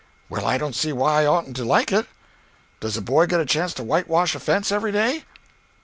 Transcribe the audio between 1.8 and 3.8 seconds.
it. Does a boy get a chance